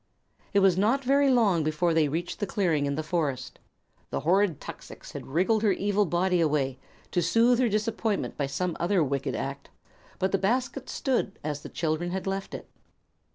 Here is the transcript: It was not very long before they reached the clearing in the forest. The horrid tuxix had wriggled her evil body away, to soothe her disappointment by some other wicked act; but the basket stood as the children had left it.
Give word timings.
It 0.51 0.61
was 0.61 0.79
not 0.79 1.03
very 1.03 1.29
long 1.29 1.63
before 1.63 1.93
they 1.93 2.07
reached 2.07 2.39
the 2.39 2.47
clearing 2.47 2.87
in 2.87 2.95
the 2.95 3.03
forest. 3.03 3.59
The 4.09 4.21
horrid 4.21 4.59
tuxix 4.59 5.11
had 5.11 5.27
wriggled 5.27 5.61
her 5.61 5.73
evil 5.73 6.07
body 6.07 6.41
away, 6.41 6.79
to 7.11 7.21
soothe 7.21 7.59
her 7.59 7.69
disappointment 7.69 8.35
by 8.35 8.47
some 8.47 8.75
other 8.79 9.03
wicked 9.03 9.35
act; 9.35 9.69
but 10.17 10.31
the 10.31 10.39
basket 10.39 10.89
stood 10.89 11.37
as 11.43 11.61
the 11.61 11.69
children 11.69 12.09
had 12.09 12.25
left 12.25 12.55
it. 12.55 12.67